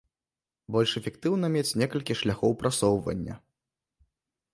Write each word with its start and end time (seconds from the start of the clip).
Больш 0.75 0.91
эфектыўна 0.99 1.49
мець 1.55 1.75
некалькі 1.81 2.17
шляхоў 2.21 2.51
прасоўвання. 2.63 3.35